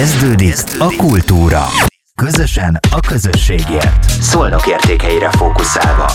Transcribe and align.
Kezdődik 0.00 0.54
a 0.78 0.94
kultúra. 0.96 1.66
Közösen 2.14 2.78
a 2.90 3.00
közösségért. 3.00 4.04
Szolnok 4.04 4.66
értékeire 4.66 5.30
fókuszálva. 5.30 6.10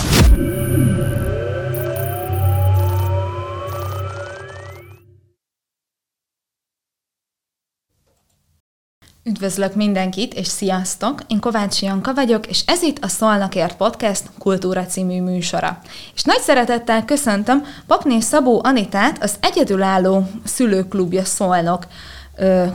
Üdvözlök 9.24 9.74
mindenkit, 9.74 10.34
és 10.34 10.46
sziasztok! 10.46 11.20
Én 11.26 11.40
Kovács 11.40 11.82
Janka 11.82 12.14
vagyok, 12.14 12.46
és 12.46 12.62
ez 12.66 12.82
itt 12.82 12.98
a 13.04 13.08
Szolnakért 13.08 13.76
Podcast 13.76 14.22
Kultúra 14.38 14.86
című 14.86 15.22
műsora. 15.22 15.78
És 16.14 16.22
nagy 16.22 16.40
szeretettel 16.40 17.04
köszöntöm 17.04 17.64
Papné 17.86 18.20
Szabó 18.20 18.60
Anitát, 18.64 19.22
az 19.22 19.36
egyedülálló 19.40 20.30
szülőklubja 20.44 21.24
Szolnok 21.24 21.86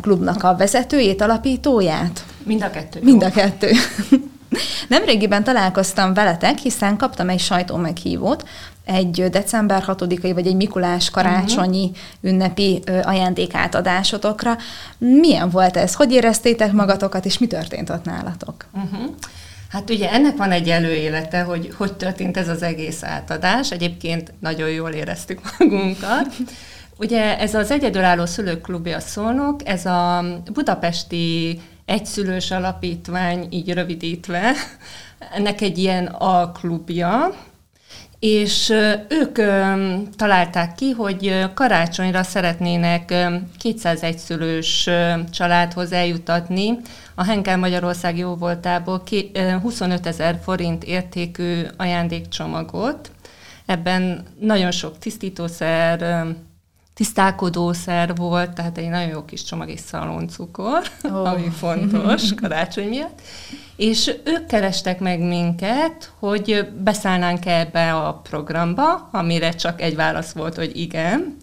klubnak 0.02 0.44
a 0.44 0.56
vezetőjét, 0.56 1.22
alapítóját. 1.22 2.26
Mind 2.44 2.64
a 2.64 2.70
kettő. 2.70 3.00
Mind 3.04 3.24
a 3.24 3.30
kettő. 3.30 3.72
Nemrégiben 4.88 5.44
találkoztam 5.44 6.14
veletek, 6.14 6.58
hiszen 6.58 6.98
kaptam 6.98 7.30
egy 7.30 7.40
sajtó 7.40 7.76
meghívót, 7.76 8.48
egy 8.86 9.30
december 9.30 9.84
6-ai 9.88 10.32
vagy 10.34 10.48
egy 10.48 10.56
Mikulás 10.56 11.10
karácsonyi 11.10 11.84
uh-huh. 11.84 12.32
ünnepi 12.32 12.82
ajándékátadásotokra. 13.04 14.58
Milyen 14.98 15.50
volt 15.50 15.78
ez? 15.78 15.94
Hogy 15.94 16.12
éreztétek 16.12 16.72
magatokat, 16.72 17.26
és 17.26 17.38
mi 17.38 17.48
történt 17.48 17.90
ott 17.90 18.06
nálatok? 18.06 18.66
Uh-huh. 18.74 19.10
Hát 19.70 19.90
ugye 19.90 20.12
ennek 20.12 20.38
van 20.38 20.52
egy 20.52 20.70
előélete, 20.70 21.42
hogy 21.42 21.74
hogy 21.78 21.94
történt 21.94 22.38
ez 22.38 22.48
az 22.48 22.64
egész 22.64 23.04
átadás. 23.04 23.72
Egyébként 23.72 24.34
nagyon 24.40 24.70
jól 24.70 24.90
éreztük 24.90 25.40
magunkat. 25.58 26.36
Ugye 27.02 27.40
ez 27.40 27.54
az 27.56 27.72
egyedülálló 27.72 28.26
szülőklubja 28.26 29.00
Szolnok, 29.00 29.68
ez 29.68 29.86
a 29.86 30.26
budapesti 30.54 31.60
egyszülős 31.86 32.52
alapítvány, 32.52 33.48
így 33.50 33.74
rövidítve, 33.74 34.52
ennek 35.34 35.62
egy 35.62 35.78
ilyen 35.78 36.06
alklubja, 36.06 37.34
és 38.20 38.70
ők 39.10 39.36
találták 40.16 40.76
ki, 40.76 40.92
hogy 40.92 41.46
karácsonyra 41.54 42.24
szeretnének 42.24 43.14
201 43.58 44.18
szülős 44.18 44.90
családhoz 45.32 45.92
eljutatni 45.92 46.78
a 47.16 47.24
Henkel 47.24 47.58
Magyarország 47.58 48.18
jóvoltából 48.18 49.04
25 49.62 50.06
ezer 50.08 50.40
forint 50.44 50.84
értékű 50.84 51.62
ajándékcsomagot. 51.78 53.12
Ebben 53.66 54.24
nagyon 54.40 54.72
sok 54.72 54.98
tisztítószer, 54.98 56.26
tisztálkodószer 56.94 58.16
volt, 58.16 58.54
tehát 58.54 58.78
egy 58.78 58.90
nagyon 58.90 59.10
jó 59.10 59.26
kis 59.26 59.44
csomag 59.44 59.70
és 59.70 59.80
szaloncukor, 59.80 60.82
oh. 61.04 61.30
ami 61.30 61.50
fontos 61.50 62.34
karácsony 62.42 62.88
miatt. 62.88 63.22
És 63.76 64.12
ők 64.24 64.46
kerestek 64.46 65.00
meg 65.00 65.20
minket, 65.20 66.12
hogy 66.20 66.68
beszállnánk 66.84 67.46
ebbe 67.46 67.94
a 67.94 68.14
programba, 68.14 69.10
amire 69.12 69.50
csak 69.50 69.82
egy 69.82 69.96
válasz 69.96 70.32
volt, 70.32 70.56
hogy 70.56 70.72
igen, 70.80 71.38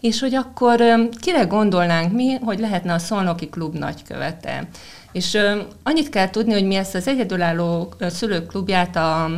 és 0.00 0.20
hogy 0.20 0.34
akkor 0.34 0.82
kire 1.20 1.44
gondolnánk 1.44 2.12
mi, 2.12 2.34
hogy 2.34 2.58
lehetne 2.58 2.92
a 2.92 2.98
Szolnoki 2.98 3.48
Klub 3.48 3.74
nagykövete. 3.74 4.68
És 5.12 5.38
annyit 5.82 6.08
kell 6.08 6.30
tudni, 6.30 6.52
hogy 6.52 6.66
mi 6.66 6.74
ezt 6.74 6.94
az 6.94 7.08
egyedülálló 7.08 7.92
szülők 8.00 8.46
klubját 8.46 8.96
a 8.96 9.30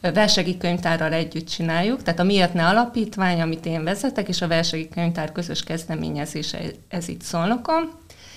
versegi 0.00 0.56
könyvtárral 0.56 1.12
együtt 1.12 1.48
csináljuk, 1.48 2.02
tehát 2.02 2.20
a 2.20 2.24
Miért 2.24 2.54
ne 2.54 2.66
alapítvány, 2.66 3.40
amit 3.40 3.66
én 3.66 3.84
vezetek, 3.84 4.28
és 4.28 4.42
a 4.42 4.48
versegi 4.48 4.88
könyvtár 4.88 5.32
közös 5.32 5.62
kezdeményezése, 5.62 6.58
ez 6.88 7.08
itt 7.08 7.22
Szolnokon. 7.22 7.90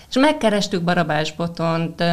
És 0.10 0.18
megkerestük 0.18 0.84
Barabás 0.84 1.34
Botont, 1.34 2.04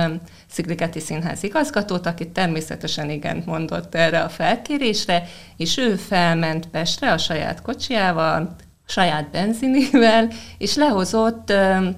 Szigligeti 0.50 1.00
Színház 1.00 1.42
igazgatót, 1.42 2.06
aki 2.06 2.30
természetesen 2.30 3.10
igent 3.10 3.46
mondott 3.46 3.94
erre 3.94 4.20
a 4.20 4.28
felkérésre, 4.28 5.28
és 5.56 5.76
ő 5.76 5.94
felment 5.94 6.66
Pestre 6.66 7.12
a 7.12 7.18
saját 7.18 7.62
kocsiával, 7.62 8.56
saját 8.86 9.30
benzinivel, 9.30 10.28
és 10.58 10.74
lehozott 10.74 11.52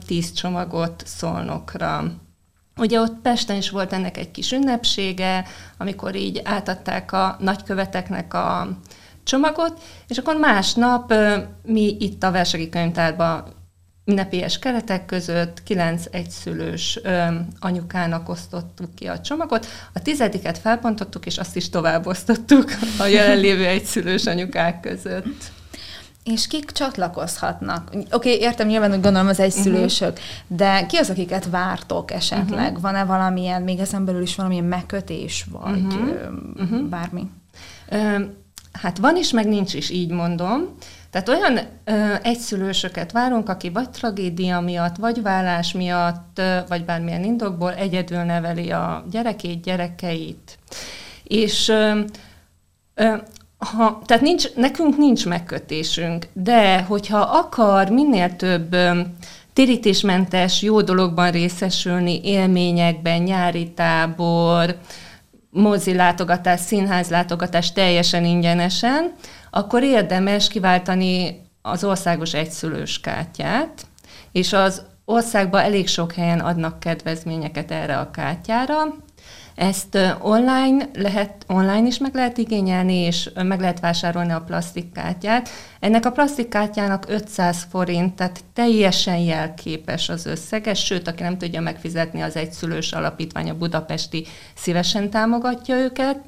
tíz 0.06 0.32
csomagot 0.32 1.02
Szolnokra. 1.06 2.04
Ugye 2.80 3.00
ott 3.00 3.20
Pesten 3.22 3.56
is 3.56 3.70
volt 3.70 3.92
ennek 3.92 4.16
egy 4.16 4.30
kis 4.30 4.52
ünnepsége, 4.52 5.44
amikor 5.78 6.14
így 6.14 6.40
átadták 6.44 7.12
a 7.12 7.36
nagyköveteknek 7.40 8.34
a 8.34 8.68
csomagot, 9.22 9.80
és 10.08 10.18
akkor 10.18 10.36
másnap 10.36 11.14
mi 11.62 11.96
itt 11.98 12.22
a 12.22 12.30
Versegi 12.30 12.68
Könyvtárban 12.68 13.44
ünnepélyes 14.04 14.58
keretek 14.58 15.06
között 15.06 15.62
kilenc 15.62 16.04
egyszülős 16.10 17.00
anyukának 17.58 18.28
osztottuk 18.28 18.94
ki 18.94 19.06
a 19.06 19.20
csomagot. 19.20 19.66
A 19.92 20.02
tizediket 20.02 20.58
felpontottuk, 20.58 21.26
és 21.26 21.38
azt 21.38 21.56
is 21.56 21.68
továbbosztottuk 21.68 22.70
a 22.98 23.04
jelenlévő 23.04 23.66
egyszülős 23.66 24.26
anyukák 24.26 24.80
között. 24.80 25.52
És 26.24 26.46
kik 26.46 26.70
csatlakozhatnak? 26.70 27.88
Oké, 27.92 28.06
okay, 28.10 28.36
értem, 28.38 28.66
nyilván, 28.66 28.90
hogy 28.90 29.00
gondolom 29.00 29.28
az 29.28 29.40
egyszülősök, 29.40 30.12
uh-huh. 30.12 30.56
de 30.56 30.86
ki 30.86 30.96
az, 30.96 31.10
akiket 31.10 31.50
vártok 31.50 32.10
esetleg? 32.10 32.66
Uh-huh. 32.66 32.80
Van-e 32.80 33.04
valamilyen, 33.04 33.62
még 33.62 33.78
ezen 33.78 34.04
belül 34.04 34.22
is 34.22 34.34
valamilyen 34.34 34.64
megkötés, 34.64 35.46
vagy 35.50 35.80
uh-huh. 35.80 36.08
Uh-huh. 36.56 36.82
bármi? 36.82 37.30
Uh, 37.90 38.20
hát 38.72 38.98
van 38.98 39.16
is, 39.16 39.30
meg 39.30 39.48
nincs 39.48 39.74
is, 39.74 39.90
így 39.90 40.10
mondom. 40.10 40.76
Tehát 41.10 41.28
olyan 41.28 41.58
ö, 41.84 42.14
egyszülősöket 42.22 43.12
várunk, 43.12 43.48
aki 43.48 43.70
vagy 43.70 43.90
tragédia 43.90 44.60
miatt, 44.60 44.96
vagy 44.96 45.22
vállás 45.22 45.72
miatt, 45.72 46.38
ö, 46.38 46.58
vagy 46.68 46.84
bármilyen 46.84 47.24
indokból 47.24 47.74
egyedül 47.74 48.22
neveli 48.22 48.70
a 48.70 49.04
gyerekét, 49.10 49.62
gyerekeit. 49.62 50.58
És 51.24 51.68
ö, 51.68 52.00
ö, 52.94 53.14
ha, 53.60 54.02
tehát 54.04 54.22
nincs, 54.22 54.54
nekünk 54.54 54.96
nincs 54.96 55.26
megkötésünk, 55.26 56.26
de 56.32 56.82
hogyha 56.82 57.18
akar 57.18 57.88
minél 57.88 58.36
több 58.36 58.76
térítésmentes, 59.52 60.62
jó 60.62 60.80
dologban 60.80 61.30
részesülni, 61.30 62.20
élményekben, 62.24 63.22
nyári 63.22 63.70
tábor, 63.70 64.76
mozi 65.50 65.94
látogatás, 65.94 66.60
színház 66.60 67.08
látogatás 67.08 67.72
teljesen 67.72 68.24
ingyenesen, 68.24 69.12
akkor 69.50 69.82
érdemes 69.82 70.48
kiváltani 70.48 71.42
az 71.62 71.84
országos 71.84 72.34
egyszülős 72.34 73.00
kártyát, 73.00 73.86
és 74.32 74.52
az 74.52 74.82
országban 75.04 75.60
elég 75.60 75.88
sok 75.88 76.12
helyen 76.12 76.40
adnak 76.40 76.80
kedvezményeket 76.80 77.70
erre 77.70 77.98
a 77.98 78.10
kártyára, 78.10 78.76
ezt 79.60 79.98
online, 80.20 80.88
lehet, 80.92 81.44
online 81.48 81.86
is 81.86 81.98
meg 81.98 82.14
lehet 82.14 82.38
igényelni, 82.38 82.94
és 82.94 83.30
meg 83.34 83.60
lehet 83.60 83.80
vásárolni 83.80 84.32
a 84.32 84.40
plastikkártyát. 84.40 85.48
Ennek 85.80 86.06
a 86.06 86.10
plastikkártyának 86.10 87.04
500 87.08 87.66
forint, 87.70 88.14
tehát 88.14 88.44
teljesen 88.52 89.16
jelképes 89.16 90.08
az 90.08 90.26
összeges, 90.26 90.84
sőt, 90.84 91.08
aki 91.08 91.22
nem 91.22 91.38
tudja 91.38 91.60
megfizetni, 91.60 92.20
az 92.20 92.36
egyszülős 92.36 92.92
alapítvány, 92.92 93.50
a 93.50 93.56
budapesti 93.56 94.26
szívesen 94.54 95.10
támogatja 95.10 95.76
őket, 95.76 96.20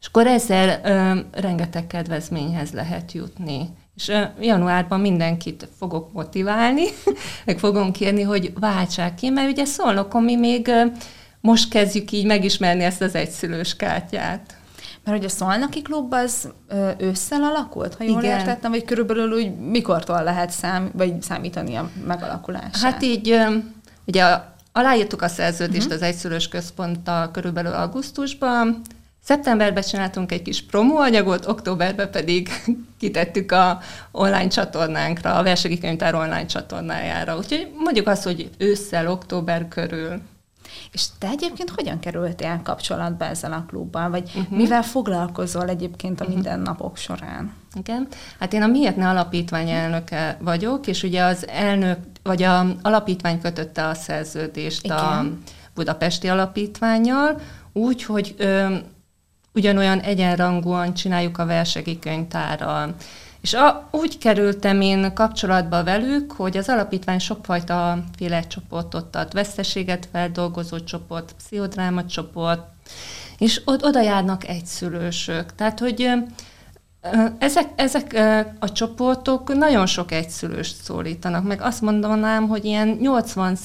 és 0.00 0.06
akkor 0.06 0.26
ezzel 0.26 0.80
ö, 0.84 1.20
rengeteg 1.40 1.86
kedvezményhez 1.86 2.70
lehet 2.72 3.12
jutni. 3.12 3.68
És 3.96 4.08
ö, 4.08 4.22
januárban 4.40 5.00
mindenkit 5.00 5.68
fogok 5.78 6.12
motiválni, 6.12 6.84
meg 7.46 7.58
fogom 7.58 7.92
kérni, 7.92 8.22
hogy 8.22 8.52
váltsák 8.60 9.14
ki, 9.14 9.28
mert 9.30 9.50
ugye 9.50 9.64
szólnokon 9.64 10.22
mi 10.22 10.36
még 10.36 10.68
ö, 10.68 10.84
most 11.46 11.68
kezdjük 11.68 12.12
így 12.12 12.26
megismerni 12.26 12.84
ezt 12.84 13.02
az 13.02 13.14
egyszülős 13.14 13.76
kártyát. 13.76 14.54
Mert 15.04 15.18
hogy 15.18 15.26
a 15.26 15.28
Szolnoki 15.28 15.82
Klub 15.82 16.12
az 16.12 16.48
ősszel 16.98 17.42
alakult, 17.42 17.94
ha 17.94 18.04
jól 18.04 18.22
Igen. 18.22 18.38
értettem, 18.38 18.70
vagy 18.70 18.84
körülbelül 18.84 19.32
úgy 19.32 19.56
mikortól 19.56 20.22
lehet 20.22 20.50
szám, 20.50 20.90
vagy 20.92 21.22
számítani 21.22 21.74
a 21.74 21.90
megalakulását? 22.06 22.76
Hát 22.76 23.02
így, 23.02 23.38
ugye 24.06 24.24
aláírtuk 24.72 25.22
a 25.22 25.28
szerződést 25.28 25.86
uh-huh. 25.86 26.02
az 26.02 26.02
egyszülős 26.02 26.48
központtal 26.48 27.30
körülbelül 27.30 27.72
augusztusban, 27.72 28.80
Szeptemberben 29.24 29.82
csináltunk 29.82 30.32
egy 30.32 30.42
kis 30.42 30.62
promóanyagot, 30.62 31.46
októberben 31.46 32.10
pedig 32.10 32.48
kitettük 33.00 33.52
a 33.52 33.80
online 34.10 34.48
csatornánkra, 34.48 35.34
a 35.34 35.42
Versegi 35.42 35.78
Könyvtár 35.78 36.14
online 36.14 36.46
csatornájára. 36.46 37.36
Úgyhogy 37.36 37.72
mondjuk 37.78 38.06
azt, 38.06 38.22
hogy 38.22 38.50
ősszel, 38.58 39.08
október 39.08 39.68
körül. 39.68 40.20
És 40.92 41.04
te 41.18 41.28
egyébként 41.28 41.70
hogyan 41.70 41.98
kerültél 41.98 42.60
kapcsolatba 42.64 43.24
ezzel 43.24 43.52
a 43.52 43.64
klubban, 43.68 44.10
vagy 44.10 44.30
uh-huh. 44.34 44.58
mivel 44.58 44.82
foglalkozol 44.82 45.68
egyébként 45.68 46.20
a 46.20 46.24
uh-huh. 46.24 46.34
mindennapok 46.34 46.96
során? 46.96 47.52
Igen, 47.74 48.08
hát 48.38 48.52
én 48.52 48.62
a 48.62 48.66
Miért 48.66 48.96
ne 48.96 49.08
alapítvány 49.08 49.70
elnöke 49.70 50.38
vagyok, 50.40 50.86
és 50.86 51.02
ugye 51.02 51.22
az 51.22 51.48
elnök, 51.48 51.98
vagy 52.22 52.42
a 52.42 52.66
alapítvány 52.82 53.40
kötötte 53.40 53.86
a 53.86 53.94
szerződést 53.94 54.84
Igen. 54.84 54.96
a 54.96 55.26
budapesti 55.74 56.28
alapítványjal, 56.28 57.40
úgy, 57.72 58.04
hogy 58.04 58.34
ö, 58.38 58.76
ugyanolyan 59.54 60.00
egyenrangúan 60.00 60.94
csináljuk 60.94 61.38
a 61.38 61.46
versegi 61.46 61.98
könyvtárral. 61.98 62.94
És 63.46 63.54
a, 63.54 63.88
úgy 63.90 64.18
kerültem 64.18 64.80
én 64.80 65.14
kapcsolatba 65.14 65.84
velük, 65.84 66.32
hogy 66.32 66.56
az 66.56 66.68
alapítvány 66.68 67.18
sokfajta 67.18 67.98
féle 68.16 68.40
csoportot 68.40 69.16
ad, 69.16 69.32
veszteséget 69.32 70.08
feldolgozó 70.12 70.80
csoport, 70.80 71.34
pszichodráma 71.36 72.06
csoport, 72.06 72.62
és 73.38 73.62
ott 73.64 73.84
oda 73.84 74.02
járnak 74.02 74.48
egyszülősök. 74.48 75.54
Tehát, 75.54 75.78
hogy 75.78 76.10
ezek, 77.38 77.68
ezek 77.76 78.20
a 78.58 78.72
csoportok 78.72 79.54
nagyon 79.54 79.86
sok 79.86 80.12
egyszülőst 80.12 80.82
szólítanak, 80.82 81.44
meg 81.44 81.60
azt 81.60 81.80
mondanám, 81.80 82.48
hogy 82.48 82.64
ilyen 82.64 82.88
80 82.88 83.58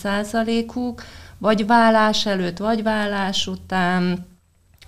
uk 0.76 1.04
vagy 1.38 1.66
vállás 1.66 2.26
előtt, 2.26 2.58
vagy 2.58 2.84
vállás 2.84 3.48
után, 3.48 4.26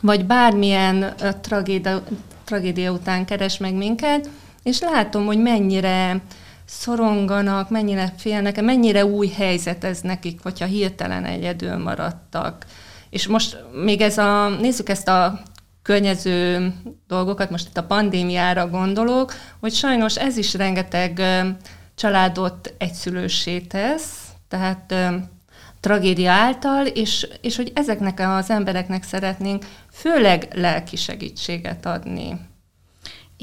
vagy 0.02 0.26
bármilyen 0.26 1.14
tragédia, 1.42 2.04
tragédia 2.44 2.92
után 2.92 3.26
keres 3.26 3.58
meg 3.58 3.74
minket, 3.74 4.30
és 4.64 4.80
látom, 4.80 5.26
hogy 5.26 5.42
mennyire 5.42 6.22
szoronganak, 6.66 7.70
mennyire 7.70 8.14
félnek, 8.18 8.62
mennyire 8.62 9.06
új 9.06 9.28
helyzet 9.28 9.84
ez 9.84 10.02
nekik, 10.02 10.40
hogyha 10.44 10.66
hirtelen 10.66 11.26
egyedül 11.26 11.78
maradtak. 11.78 12.66
És 13.10 13.28
most 13.28 13.58
még 13.84 14.02
ez 14.02 14.18
a, 14.18 14.50
nézzük 14.50 14.90
ezt 14.90 15.08
a 15.08 15.42
környező 15.82 16.74
dolgokat, 17.08 17.50
most 17.50 17.68
itt 17.68 17.78
a 17.78 17.84
pandémiára 17.84 18.68
gondolok, 18.68 19.34
hogy 19.60 19.74
sajnos 19.74 20.18
ez 20.18 20.38
is 20.38 20.54
rengeteg 20.54 21.22
családot 21.96 22.74
egyszülősé 22.78 23.60
tesz, 23.60 24.28
tehát 24.48 24.94
tragédia 25.80 26.32
által, 26.32 26.86
és, 26.86 27.28
és 27.42 27.56
hogy 27.56 27.72
ezeknek 27.76 28.20
az 28.20 28.50
embereknek 28.50 29.04
szeretnénk 29.04 29.66
főleg 29.92 30.48
lelki 30.54 30.96
segítséget 30.96 31.86
adni. 31.86 32.40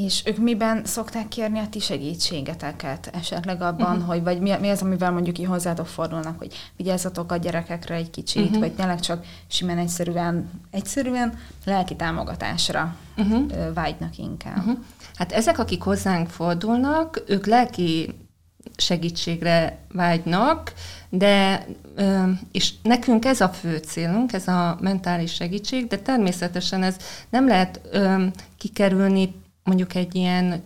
És 0.05 0.23
ők 0.25 0.37
miben 0.37 0.85
szokták 0.85 1.29
kérni 1.29 1.59
a 1.59 1.69
ti 1.69 1.79
segítségeteket? 1.79 3.11
Esetleg 3.15 3.63
abban, 3.63 3.93
uh-huh. 3.93 4.07
hogy 4.07 4.23
vagy 4.23 4.41
mi, 4.41 4.53
mi 4.61 4.69
az, 4.69 4.83
amivel 4.83 5.11
mondjuk 5.11 5.35
ki 5.35 5.43
hozzátok 5.43 5.87
fordulnak, 5.87 6.39
hogy 6.39 6.55
vigyázzatok 6.77 7.33
a 7.33 7.37
gyerekekre 7.37 7.95
egy 7.95 8.11
kicsit, 8.11 8.45
uh-huh. 8.45 8.59
vagy 8.59 8.73
tényleg 8.73 9.01
csak 9.01 9.25
simán 9.47 9.79
egyszerűen, 9.79 10.51
egyszerűen 10.71 11.39
lelki 11.65 11.97
támogatásra 11.97 12.97
uh-huh. 13.17 13.73
vágynak 13.75 14.19
inkább. 14.19 14.57
Uh-huh. 14.57 14.79
Hát 15.15 15.33
ezek, 15.33 15.59
akik 15.59 15.83
hozzánk 15.83 16.29
fordulnak, 16.29 17.23
ők 17.27 17.47
lelki 17.47 18.15
segítségre 18.77 19.79
vágynak, 19.93 20.73
de 21.09 21.67
és 22.53 22.73
nekünk 22.83 23.25
ez 23.25 23.41
a 23.41 23.49
fő 23.49 23.77
célunk, 23.77 24.33
ez 24.33 24.49
a 24.49 24.79
mentális 24.81 25.35
segítség, 25.35 25.87
de 25.87 25.99
természetesen 25.99 26.83
ez 26.83 26.97
nem 27.31 27.49
lehet 27.49 27.81
kikerülni 28.59 29.35
mondjuk 29.71 29.95
egy 29.95 30.15
ilyen 30.15 30.63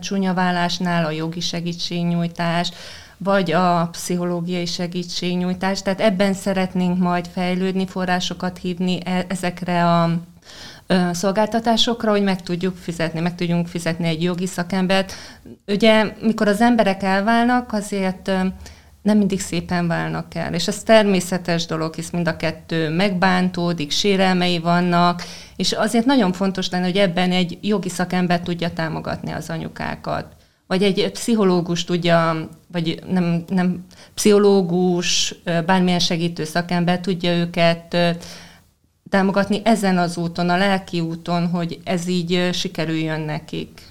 csúnya 0.00 0.34
vállásnál 0.34 1.04
a 1.04 1.10
jogi 1.10 1.40
segítségnyújtás, 1.40 2.70
vagy 3.16 3.52
a 3.52 3.88
pszichológiai 3.92 4.66
segítségnyújtás. 4.66 5.82
Tehát 5.82 6.00
ebben 6.00 6.34
szeretnénk 6.34 6.98
majd 6.98 7.26
fejlődni, 7.26 7.86
forrásokat 7.86 8.58
hívni 8.58 8.98
e, 9.04 9.24
ezekre 9.28 9.86
a 9.86 10.10
szolgáltatásokra, 11.12 12.10
hogy 12.10 12.22
meg 12.22 12.42
tudjuk 12.42 12.76
fizetni, 12.76 13.20
meg 13.20 13.34
tudjunk 13.34 13.66
fizetni 13.66 14.08
egy 14.08 14.22
jogi 14.22 14.46
szakembert. 14.46 15.12
Ugye, 15.66 16.12
mikor 16.20 16.48
az 16.48 16.60
emberek 16.60 17.02
elválnak, 17.02 17.72
azért 17.72 18.30
nem 19.02 19.18
mindig 19.18 19.40
szépen 19.40 19.86
válnak 19.86 20.34
el. 20.34 20.54
És 20.54 20.68
ez 20.68 20.82
természetes 20.82 21.66
dolog, 21.66 21.94
hisz 21.94 22.10
mind 22.10 22.28
a 22.28 22.36
kettő 22.36 22.88
megbántódik, 22.88 23.90
sérelmei 23.90 24.58
vannak, 24.58 25.22
és 25.56 25.72
azért 25.72 26.04
nagyon 26.04 26.32
fontos 26.32 26.70
lenne, 26.70 26.84
hogy 26.84 26.96
ebben 26.96 27.32
egy 27.32 27.58
jogi 27.60 27.88
szakember 27.88 28.40
tudja 28.40 28.72
támogatni 28.72 29.30
az 29.30 29.50
anyukákat. 29.50 30.26
Vagy 30.66 30.82
egy 30.82 31.10
pszichológus 31.10 31.84
tudja, 31.84 32.48
vagy 32.72 33.02
nem, 33.08 33.44
nem 33.48 33.84
pszichológus, 34.14 35.34
bármilyen 35.66 35.98
segítő 35.98 36.44
szakember 36.44 37.00
tudja 37.00 37.36
őket 37.36 37.96
támogatni 39.08 39.60
ezen 39.64 39.98
az 39.98 40.16
úton, 40.16 40.48
a 40.48 40.56
lelki 40.56 41.00
úton, 41.00 41.46
hogy 41.48 41.80
ez 41.84 42.08
így 42.08 42.48
sikerüljön 42.52 43.20
nekik. 43.20 43.89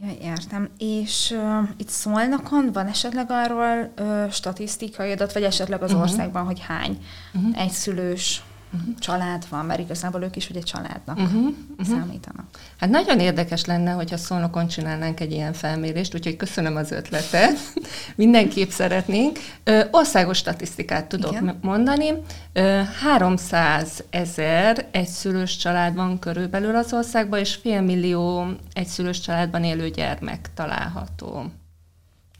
Ja, 0.00 0.30
értem. 0.30 0.68
És 0.78 1.34
uh, 1.36 1.68
itt 1.76 1.88
Szolnokon 1.88 2.72
van 2.72 2.86
esetleg 2.86 3.26
arról 3.30 3.92
uh, 3.98 4.30
statisztikai 4.30 5.12
adat, 5.12 5.32
vagy 5.32 5.42
esetleg 5.42 5.82
az 5.82 5.90
uh-huh. 5.90 6.04
országban, 6.04 6.44
hogy 6.44 6.60
hány 6.60 6.98
uh-huh. 7.34 7.62
egyszülős 7.62 8.42
uh-huh. 8.76 8.98
család 8.98 9.44
van, 9.48 9.64
mert 9.64 9.80
igazából 9.80 10.22
ők 10.22 10.36
is 10.36 10.50
ugye 10.50 10.60
családnak 10.60 11.18
uh-huh. 11.18 11.42
Uh-huh. 11.42 11.98
számítanak. 11.98 12.44
Hát 12.76 12.90
nagyon 12.90 13.20
érdekes 13.20 13.64
lenne, 13.64 13.90
hogyha 13.90 14.16
Szolnokon 14.16 14.66
csinálnánk 14.66 15.20
egy 15.20 15.32
ilyen 15.32 15.52
felmérést, 15.52 16.14
úgyhogy 16.14 16.36
köszönöm 16.36 16.76
az 16.76 16.90
ötletet. 16.90 17.58
Mindenképp 18.16 18.70
szeretnénk. 18.70 19.38
Ö, 19.64 19.84
országos 19.90 20.36
statisztikát 20.36 21.06
tudok 21.06 21.32
Igen. 21.32 21.58
mondani. 21.60 22.12
Ö, 22.52 22.80
300 23.02 24.04
ezer 24.10 24.86
egyszülős 24.90 25.56
család 25.56 25.94
van 25.94 26.18
körülbelül 26.18 26.76
az 26.76 26.92
országban, 26.92 27.38
és 27.38 27.54
félmillió 27.54 28.46
egyszülős 28.72 29.20
családban 29.20 29.64
élő 29.64 29.90
gyermek 29.90 30.50
található. 30.54 31.44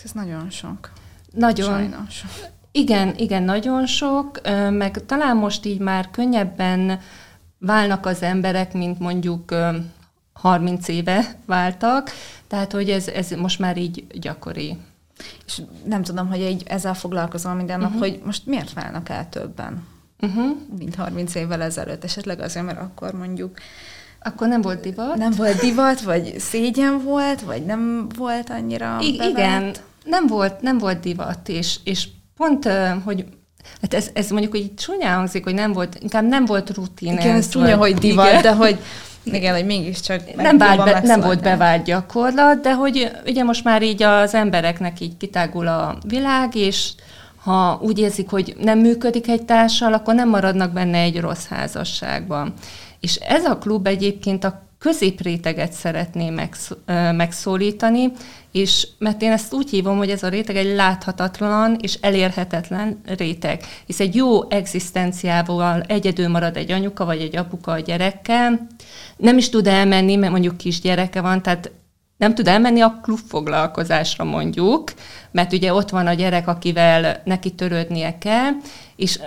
Ez 0.05 0.11
nagyon 0.13 0.51
sok. 0.51 0.91
Nagyon. 1.33 1.67
Sajnos. 1.67 2.25
Igen, 2.77 3.15
igen, 3.17 3.43
nagyon 3.43 3.87
sok, 3.87 4.41
meg 4.71 5.07
talán 5.07 5.37
most 5.37 5.67
így 5.67 5.79
már 5.79 6.11
könnyebben 6.11 7.01
válnak 7.59 8.07
az 8.07 8.23
emberek, 8.23 8.73
mint 8.73 8.99
mondjuk 8.99 9.55
30 10.33 10.89
éve 10.89 11.37
váltak, 11.47 12.11
tehát 12.47 12.73
hogy 12.73 12.91
ez, 12.91 13.09
ez 13.09 13.31
most 13.31 13.59
már 13.59 13.77
így 13.77 14.07
gyakori. 14.21 14.77
És 15.47 15.63
nem 15.85 16.03
tudom, 16.03 16.29
hogy 16.29 16.41
egy, 16.41 16.63
ezzel 16.67 16.95
foglalkozom 16.95 17.57
minden 17.57 17.81
nap, 17.81 17.89
uh-huh. 17.95 18.03
hogy 18.03 18.21
most 18.25 18.47
miért 18.47 18.73
válnak 18.73 19.09
el 19.09 19.29
többen, 19.29 19.87
uh-huh. 20.21 20.57
mint 20.79 20.95
30 20.95 21.35
évvel 21.35 21.63
ezelőtt, 21.63 22.05
esetleg 22.05 22.41
azért, 22.41 22.67
mert 22.67 22.81
akkor 22.81 23.13
mondjuk 23.13 23.59
akkor 24.21 24.49
nem 24.49 24.61
volt 24.61 24.81
divat? 24.81 25.17
Nem 25.17 25.33
volt 25.37 25.61
divat, 25.61 26.01
vagy 26.01 26.39
szégyen 26.39 27.03
volt, 27.03 27.41
vagy 27.41 27.65
nem 27.65 28.09
volt 28.17 28.51
annyira 28.51 28.99
I- 29.01 29.21
Igen, 29.31 29.75
nem 30.05 30.27
volt, 30.27 30.61
nem 30.61 30.79
volt 30.79 31.01
divat, 31.01 31.49
és, 31.49 31.79
és 31.85 32.09
Pont, 32.37 32.69
hogy 33.05 33.25
Hát 33.81 33.95
ez, 33.95 34.11
ez 34.13 34.31
mondjuk 34.31 34.53
hogy 34.53 34.75
csúnyán 34.75 35.17
hangzik, 35.17 35.45
hogy 35.45 35.55
nem 35.55 35.73
volt, 35.73 35.99
inkább 36.01 36.25
nem 36.25 36.45
volt 36.45 36.71
rutin. 36.75 37.13
Igen, 37.13 37.37
ez 37.37 37.49
csúnya, 37.49 37.77
hogy 37.77 37.95
divat, 37.95 38.29
igen. 38.29 38.43
de 38.43 38.53
hogy 38.53 38.79
igen, 39.23 39.55
hogy 39.55 39.67
mégiscsak 39.67 40.35
nem, 40.37 40.59
vált 40.59 40.85
be, 40.85 41.01
nem 41.05 41.21
volt 41.21 41.43
bevált 41.43 41.85
gyakorlat, 41.85 42.61
de 42.61 42.75
hogy 42.75 43.11
ugye 43.27 43.43
most 43.43 43.65
már 43.65 43.83
így 43.83 44.03
az 44.03 44.35
embereknek 44.35 45.01
így 45.01 45.17
kitágul 45.17 45.67
a 45.67 45.99
világ, 46.07 46.55
és 46.55 46.93
ha 47.37 47.81
úgy 47.83 47.99
érzik, 47.99 48.31
hogy 48.31 48.57
nem 48.61 48.79
működik 48.79 49.29
egy 49.29 49.45
társal, 49.45 49.93
akkor 49.93 50.15
nem 50.15 50.29
maradnak 50.29 50.73
benne 50.73 50.99
egy 50.99 51.21
rossz 51.21 51.47
házasságban. 51.47 52.53
És 53.01 53.15
ez 53.15 53.45
a 53.45 53.59
klub 53.59 53.87
egyébként 53.87 54.45
a 54.45 54.66
középréteget 54.87 55.73
szeretné 55.73 56.31
megsz, 56.31 56.71
megszólítani, 57.13 58.13
és 58.53 58.89
mert 58.99 59.23
én 59.23 59.33
ezt 59.33 59.53
úgy 59.53 59.71
hívom, 59.71 59.97
hogy 59.97 60.11
ez 60.11 60.23
a 60.23 60.29
réteg 60.29 60.57
egy 60.57 60.75
láthatatlan 60.75 61.77
és 61.81 61.99
elérhetetlen 62.01 63.01
réteg, 63.17 63.63
hisz 63.87 64.01
egy 64.01 64.15
jó 64.15 64.51
egzisztenciával 64.51 65.81
egyedül 65.81 66.29
marad 66.29 66.57
egy 66.57 66.73
anyuka 66.73 67.05
vagy 67.05 67.21
egy 67.21 67.37
apuka 67.37 67.73
a 67.73 67.79
gyerekkel, 67.79 68.67
nem 69.17 69.39
is 69.39 69.49
tud 69.49 69.67
elmenni, 69.67 70.17
mert 70.17 70.33
mondjuk 70.33 70.57
kisgyereke 70.57 71.21
van, 71.21 71.43
tehát 71.43 71.71
nem 72.17 72.35
tud 72.35 72.49
elmenni 72.49 72.81
a 72.81 72.99
klubfoglalkozásra 73.03 74.25
mondjuk, 74.25 74.93
mert 75.31 75.53
ugye 75.53 75.75
ott 75.75 75.91
van 75.91 76.07
a 76.07 76.15
gyerek, 76.15 76.49
akivel 76.49 77.23
neki 77.25 77.51
törődnie 77.51 78.19
kell, 78.19 78.51
és 78.97 79.19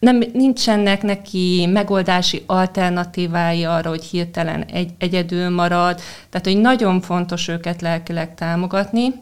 nem, 0.00 0.22
nincsenek 0.32 1.02
neki 1.02 1.68
megoldási 1.72 2.42
alternatívái 2.46 3.64
arra, 3.64 3.88
hogy 3.88 4.04
hirtelen 4.04 4.64
egy, 4.64 4.90
egyedül 4.98 5.48
marad, 5.48 6.00
tehát 6.30 6.46
hogy 6.46 6.60
nagyon 6.60 7.00
fontos 7.00 7.48
őket 7.48 7.80
lelkileg 7.80 8.34
támogatni, 8.34 9.12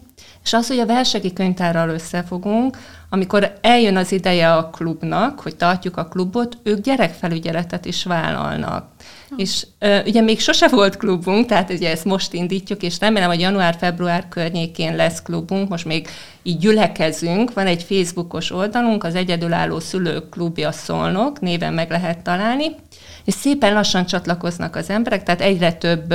és 0.44 0.52
az, 0.52 0.68
hogy 0.68 0.78
a 0.78 0.87
versegi 0.87 1.32
könyvtárral 1.32 1.88
összefogunk, 1.88 2.78
amikor 3.11 3.58
eljön 3.61 3.97
az 3.97 4.12
ideje 4.12 4.54
a 4.54 4.70
klubnak, 4.70 5.40
hogy 5.40 5.56
tartjuk 5.56 5.97
a 5.97 6.08
klubot, 6.08 6.58
ők 6.62 6.80
gyerekfelügyeletet 6.80 7.85
is 7.85 8.04
vállalnak. 8.04 8.87
És 9.37 9.66
ö, 9.78 9.99
ugye 10.06 10.20
még 10.20 10.40
sose 10.40 10.68
volt 10.68 10.97
klubunk, 10.97 11.47
tehát 11.47 11.70
ugye 11.70 11.90
ezt 11.90 12.04
most 12.04 12.32
indítjuk, 12.32 12.82
és 12.82 12.99
remélem, 13.00 13.28
hogy 13.28 13.40
január-február 13.40 14.28
környékén 14.28 14.97
lesz 14.97 15.23
klubunk, 15.23 15.68
most 15.68 15.85
még 15.85 16.08
így 16.42 16.58
gyülekezünk, 16.58 17.52
van 17.52 17.66
egy 17.66 17.82
Facebookos 17.82 18.50
oldalunk, 18.50 19.04
az 19.04 19.14
Egyedülálló 19.14 19.80
Szülők 19.80 20.28
Klubja 20.28 20.73
Szolnok, 20.73 21.40
néven 21.40 21.75
meg 21.75 21.90
lehet 21.90 22.23
találni, 22.23 22.75
és 23.25 23.35
szépen 23.35 23.73
lassan 23.73 24.06
csatlakoznak 24.06 24.76
az 24.76 24.90
emberek, 24.90 25.23
tehát 25.23 25.40
egyre 25.40 25.73
több 25.73 26.14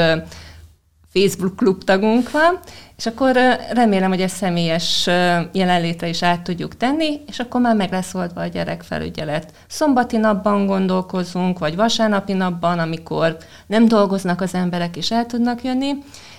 Facebook 1.14 1.56
klub 1.56 1.84
tagunk 1.84 2.32
van, 2.32 2.60
És 2.98 3.06
akkor 3.06 3.38
remélem, 3.70 4.10
hogy 4.10 4.22
ezt 4.22 4.36
személyes 4.36 5.06
jelenlétre 5.52 6.08
is 6.08 6.24
át 6.24 6.42
tudjuk 6.42 6.78
tenni, 6.78 7.22
és 7.28 7.40
akkor 7.40 7.62
már 7.62 7.76
meg 7.76 7.92
lesz 7.92 8.14
oldva 8.14 8.42
a 8.42 8.48
gyerekfelügyelet. 8.48 9.52
Szombati 9.68 10.18
napban 10.18 10.66
gondolkozunk, 10.66 11.60
vagy 11.60 11.76
vasárnapi 11.76 12.34
napban, 12.34 12.80
amikor 12.80 13.38
nem 13.68 13.88
dolgoznak 13.88 14.42
az 14.42 14.54
emberek, 14.54 14.98
és 14.98 15.12
el 15.12 15.26
tudnak 15.26 15.64
jönni, 15.64 15.92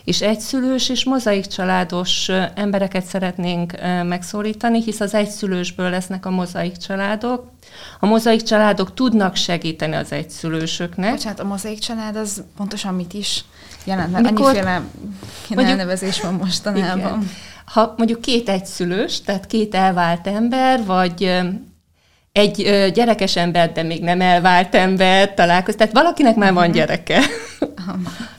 és 0.04 0.22
egyszülős 0.22 0.88
és 0.88 1.04
mozaik 1.04 1.46
családos 1.46 2.28
embereket 2.54 3.04
szeretnénk 3.04 3.72
megszólítani, 4.04 4.82
hisz 4.82 5.00
az 5.00 5.14
egyszülősből 5.14 5.90
lesznek 5.90 6.26
a 6.26 6.30
mozaik 6.30 6.76
családok. 6.76 7.52
A 8.00 8.06
mozaik 8.06 8.42
családok 8.42 8.94
tudnak 8.94 9.36
segíteni 9.36 9.94
az 9.94 10.12
egyszülősöknek. 10.12 11.10
Bocsánat, 11.10 11.40
a 11.40 11.44
mozaik 11.44 11.78
család 11.78 12.16
az 12.16 12.42
pontosan 12.56 12.94
mit 12.94 13.12
is 13.12 13.44
jelent? 13.84 14.12
Mert 14.12 14.24
Mikor, 14.24 14.46
annyiféle 14.46 14.82
mondjuk, 15.48 15.78
elnevezés 15.78 16.20
van 16.20 16.34
mostanában. 16.34 16.98
Igen. 16.98 17.30
Ha 17.64 17.94
mondjuk 17.96 18.20
két 18.20 18.48
egyszülős, 18.48 19.20
tehát 19.20 19.46
két 19.46 19.74
elvált 19.74 20.26
ember, 20.26 20.84
vagy 20.84 21.42
egy 22.32 22.90
gyerekes 22.94 23.36
ember, 23.36 23.72
de 23.72 23.82
még 23.82 24.02
nem 24.02 24.20
elvált 24.20 24.74
ember 24.74 25.34
találkozik. 25.34 25.78
Tehát 25.78 25.92
valakinek 25.92 26.36
már 26.36 26.52
van 26.52 26.64
mhm. 26.64 26.74
gyereke. 26.74 27.20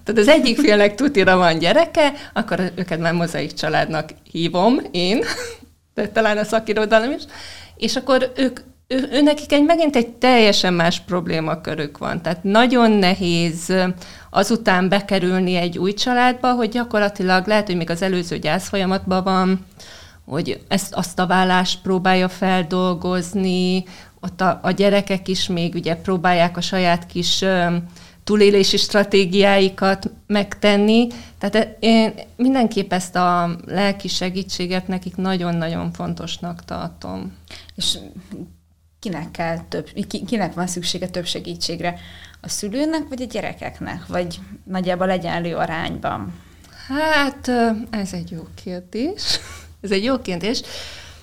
Tehát 0.03 0.21
az 0.21 0.27
egyik 0.27 0.59
félnek 0.59 0.95
tutira 0.95 1.37
van 1.37 1.59
gyereke, 1.59 2.11
akkor 2.33 2.71
őket 2.75 2.99
már 2.99 3.13
mozaik 3.13 3.53
családnak 3.53 4.09
hívom 4.31 4.79
én, 4.91 5.23
de 5.93 6.07
talán 6.07 6.37
a 6.37 6.43
szakirodalom 6.43 7.11
is, 7.11 7.23
és 7.75 7.95
akkor 7.95 8.31
ők 8.35 8.59
ő, 8.87 9.21
nekik 9.21 9.51
egy 9.51 9.63
megint 9.63 9.95
egy 9.95 10.09
teljesen 10.09 10.73
más 10.73 10.99
problémakörük 10.99 11.97
van. 11.97 12.21
Tehát 12.21 12.43
nagyon 12.43 12.91
nehéz 12.91 13.73
azután 14.29 14.89
bekerülni 14.89 15.55
egy 15.55 15.77
új 15.77 15.93
családba, 15.93 16.53
hogy 16.53 16.69
gyakorlatilag 16.69 17.47
lehet, 17.47 17.65
hogy 17.65 17.77
még 17.77 17.89
az 17.89 18.01
előző 18.01 18.37
gyász 18.37 18.67
folyamatban 18.67 19.23
van, 19.23 19.65
hogy 20.25 20.63
ezt, 20.67 20.93
azt 20.93 21.19
a 21.19 21.27
vállást 21.27 21.81
próbálja 21.81 22.29
feldolgozni, 22.29 23.83
ott 24.19 24.41
a, 24.41 24.59
a 24.63 24.71
gyerekek 24.71 25.27
is 25.27 25.47
még 25.47 25.73
ugye 25.73 25.95
próbálják 25.95 26.57
a 26.57 26.61
saját 26.61 27.05
kis 27.05 27.41
ö, 27.41 27.75
túlélési 28.23 28.77
stratégiáikat 28.77 30.11
megtenni. 30.27 31.07
Tehát 31.37 31.77
én 31.79 32.13
mindenképp 32.35 32.93
ezt 32.93 33.15
a 33.15 33.55
lelki 33.65 34.07
segítséget 34.07 34.87
nekik 34.87 35.15
nagyon-nagyon 35.15 35.91
fontosnak 35.91 36.65
tartom. 36.65 37.33
És 37.75 37.97
kinek 39.05 39.31
kell 39.31 39.57
több, 39.69 39.89
kinek 40.27 40.53
van 40.53 40.67
szüksége 40.67 41.07
több 41.07 41.25
segítségre? 41.25 41.99
A 42.41 42.49
szülőnek, 42.49 43.07
vagy 43.09 43.21
a 43.21 43.25
gyerekeknek? 43.25 44.07
Vagy 44.07 44.39
nagyjából 44.63 45.09
egyenlő 45.09 45.55
arányban? 45.55 46.33
Hát, 46.87 47.51
ez 47.89 48.13
egy 48.13 48.31
jó 48.31 48.47
kérdés. 48.63 49.39
Ez 49.81 49.91
egy 49.91 50.03
jó 50.03 50.21
kérdés. 50.21 50.61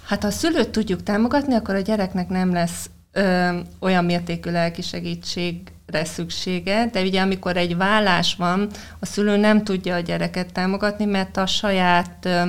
Hát 0.05 0.23
ha 0.23 0.29
a 0.29 0.31
szülőt 0.31 0.71
tudjuk 0.71 1.03
támogatni, 1.03 1.55
akkor 1.55 1.75
a 1.75 1.81
gyereknek 1.81 2.29
nem 2.29 2.53
lesz 2.53 2.91
ö, 3.12 3.59
olyan 3.81 4.05
mértékű 4.05 4.51
lelki 4.51 4.83
segítségre 4.83 6.05
szüksége, 6.05 6.89
de 6.93 7.03
ugye 7.03 7.21
amikor 7.21 7.57
egy 7.57 7.77
vállás 7.77 8.35
van, 8.35 8.69
a 8.99 9.07
szülő 9.07 9.37
nem 9.37 9.65
tudja 9.65 9.95
a 9.95 10.01
gyereket 10.01 10.53
támogatni, 10.53 11.05
mert 11.05 11.37
a 11.37 11.47
saját 11.47 12.27
ö, 12.27 12.43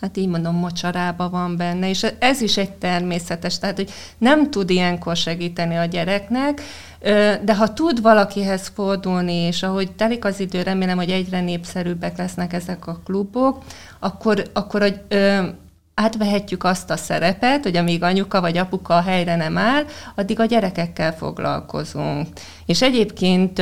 hát 0.00 0.16
így 0.16 0.28
mondom, 0.28 0.54
mocsarába 0.54 1.28
van 1.28 1.56
benne, 1.56 1.88
és 1.88 2.06
ez 2.18 2.40
is 2.40 2.56
egy 2.56 2.72
természetes, 2.72 3.58
tehát 3.58 3.76
hogy 3.76 3.90
nem 4.18 4.50
tud 4.50 4.70
ilyenkor 4.70 5.16
segíteni 5.16 5.76
a 5.76 5.84
gyereknek, 5.84 6.62
de 7.42 7.54
ha 7.56 7.72
tud 7.72 8.02
valakihez 8.02 8.70
fordulni, 8.74 9.34
és 9.34 9.62
ahogy 9.62 9.92
telik 9.92 10.24
az 10.24 10.40
idő, 10.40 10.62
remélem, 10.62 10.96
hogy 10.96 11.10
egyre 11.10 11.40
népszerűbbek 11.40 12.18
lesznek 12.18 12.52
ezek 12.52 12.86
a 12.86 13.00
klubok, 13.04 13.62
akkor, 13.98 14.42
akkor 14.52 14.80
hogy, 14.80 15.00
ö, 15.08 15.48
átvehetjük 15.94 16.64
azt 16.64 16.90
a 16.90 16.96
szerepet, 16.96 17.62
hogy 17.62 17.76
amíg 17.76 18.02
anyuka 18.02 18.40
vagy 18.40 18.56
apuka 18.56 18.96
a 18.96 19.00
helyre 19.00 19.36
nem 19.36 19.58
áll, 19.58 19.84
addig 20.14 20.40
a 20.40 20.44
gyerekekkel 20.44 21.12
foglalkozunk. 21.12 22.26
És 22.66 22.82
egyébként 22.82 23.58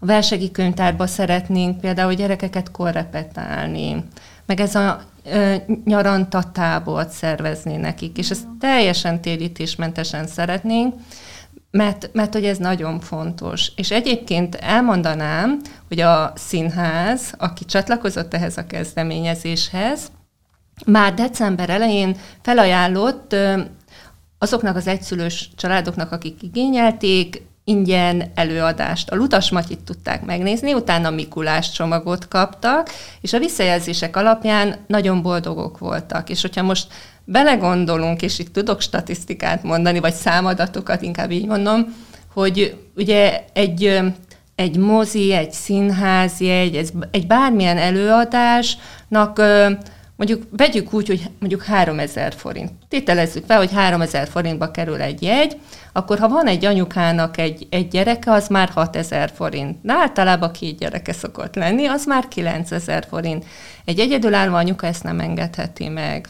a 0.00 0.06
versegi 0.06 0.50
könyvtárba 0.50 1.06
szeretnénk 1.06 1.80
például 1.80 2.14
gyerekeket 2.14 2.70
korrepetálni, 2.70 4.04
meg 4.46 4.60
ez 4.60 4.74
a 4.74 5.00
nyaranta 5.84 6.42
tábort 6.52 7.10
szervezni 7.10 7.76
nekik, 7.76 8.18
és 8.18 8.30
ezt 8.30 8.46
teljesen 8.60 9.20
térítésmentesen 9.20 10.26
szeretnénk, 10.26 10.94
mert, 11.70 12.10
mert 12.12 12.32
hogy 12.32 12.44
ez 12.44 12.58
nagyon 12.58 13.00
fontos. 13.00 13.72
És 13.76 13.90
egyébként 13.90 14.54
elmondanám, 14.54 15.60
hogy 15.88 16.00
a 16.00 16.32
színház, 16.34 17.34
aki 17.38 17.64
csatlakozott 17.64 18.34
ehhez 18.34 18.56
a 18.56 18.66
kezdeményezéshez, 18.66 20.10
már 20.86 21.14
december 21.14 21.70
elején 21.70 22.16
felajánlott 22.42 23.36
azoknak 24.38 24.76
az 24.76 24.86
egyszülős 24.86 25.50
családoknak, 25.56 26.12
akik 26.12 26.42
igényelték, 26.42 27.42
ingyen 27.68 28.30
előadást. 28.34 29.10
A 29.10 29.16
Lutas 29.16 29.50
Matyit 29.50 29.80
tudták 29.84 30.24
megnézni, 30.24 30.74
utána 30.74 31.10
Mikulás 31.10 31.72
csomagot 31.72 32.28
kaptak, 32.28 32.90
és 33.20 33.32
a 33.32 33.38
visszajelzések 33.38 34.16
alapján 34.16 34.76
nagyon 34.86 35.22
boldogok 35.22 35.78
voltak. 35.78 36.30
És 36.30 36.40
hogyha 36.40 36.62
most 36.62 36.86
belegondolunk, 37.24 38.22
és 38.22 38.38
itt 38.38 38.52
tudok 38.52 38.80
statisztikát 38.80 39.62
mondani, 39.62 40.00
vagy 40.00 40.14
számadatokat, 40.14 41.02
inkább 41.02 41.30
így 41.30 41.46
mondom, 41.46 41.94
hogy 42.32 42.76
ugye 42.96 43.44
egy, 43.52 44.00
egy 44.54 44.76
mozi, 44.76 45.32
egy 45.32 45.52
színházi, 45.52 46.50
egy, 46.50 46.92
egy 47.10 47.26
bármilyen 47.26 47.78
előadásnak 47.78 49.40
mondjuk 50.18 50.42
vegyük 50.50 50.92
úgy, 50.92 51.06
hogy 51.06 51.30
mondjuk 51.38 51.62
3000 51.62 52.34
forint. 52.34 52.72
Tételezzük 52.88 53.44
fel, 53.46 53.58
hogy 53.58 53.72
3000 53.72 54.28
forintba 54.28 54.70
kerül 54.70 55.00
egy 55.00 55.22
jegy, 55.22 55.56
akkor 55.92 56.18
ha 56.18 56.28
van 56.28 56.46
egy 56.46 56.64
anyukának 56.64 57.38
egy, 57.38 57.66
egy 57.70 57.88
gyereke, 57.88 58.32
az 58.32 58.48
már 58.48 58.68
6000 58.68 59.30
forint. 59.34 59.76
De 59.82 59.92
általában 59.92 60.52
két 60.52 60.78
gyereke 60.78 61.12
szokott 61.12 61.54
lenni, 61.54 61.86
az 61.86 62.06
már 62.06 62.28
9000 62.28 63.06
forint. 63.08 63.44
Egy 63.84 63.98
egyedülálló 63.98 64.54
anyuka 64.54 64.86
ezt 64.86 65.02
nem 65.02 65.20
engedheti 65.20 65.88
meg. 65.88 66.28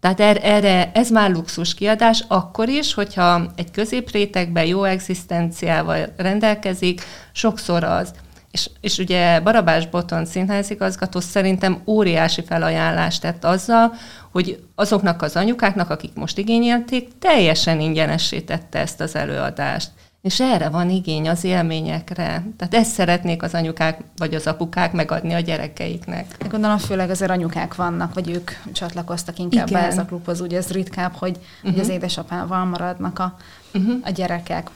Tehát 0.00 0.20
er, 0.20 0.40
erre, 0.42 0.90
ez 0.94 1.10
már 1.10 1.30
luxus 1.30 1.74
kiadás, 1.74 2.24
akkor 2.28 2.68
is, 2.68 2.94
hogyha 2.94 3.52
egy 3.56 3.70
középrétegben 3.70 4.64
jó 4.64 4.84
egzisztenciával 4.84 6.12
rendelkezik, 6.16 7.00
sokszor 7.32 7.84
az. 7.84 8.12
És, 8.56 8.70
és 8.80 8.98
ugye 8.98 9.40
Barabás 9.40 9.88
Boton 9.88 10.24
színházigazgató 10.26 11.20
szerintem 11.20 11.82
óriási 11.86 12.42
felajánlást 12.42 13.20
tett 13.20 13.44
azzal, 13.44 13.94
hogy 14.32 14.62
azoknak 14.74 15.22
az 15.22 15.36
anyukáknak, 15.36 15.90
akik 15.90 16.14
most 16.14 16.38
igényelték, 16.38 17.08
teljesen 17.18 17.80
ingyenessé 17.80 18.40
tette 18.40 18.78
ezt 18.78 19.00
az 19.00 19.14
előadást. 19.14 19.90
És 20.22 20.40
erre 20.40 20.68
van 20.68 20.90
igény 20.90 21.28
az 21.28 21.44
élményekre. 21.44 22.44
Tehát 22.56 22.74
ezt 22.74 22.90
szeretnék 22.90 23.42
az 23.42 23.54
anyukák 23.54 24.00
vagy 24.16 24.34
az 24.34 24.46
apukák 24.46 24.92
megadni 24.92 25.34
a 25.34 25.40
gyerekeiknek. 25.40 26.26
Én 26.42 26.48
gondolom, 26.48 26.78
főleg 26.78 27.10
azért 27.10 27.30
anyukák 27.30 27.74
vannak, 27.74 28.14
vagy 28.14 28.30
ők 28.30 28.50
csatlakoztak 28.72 29.38
inkább 29.38 29.68
Igen. 29.68 29.80
be 29.80 29.86
ez 29.86 29.98
a 29.98 30.04
klubhoz. 30.04 30.40
Ugye 30.40 30.56
ez 30.56 30.70
ritkább, 30.70 31.12
hogy, 31.14 31.36
uh-huh. 31.36 31.70
hogy 31.70 31.80
az 31.80 31.88
édesapával 31.88 32.64
maradnak 32.64 33.18
a, 33.18 33.36
uh-huh. 33.74 33.94
a 34.04 34.10
gyerekek. 34.10 34.70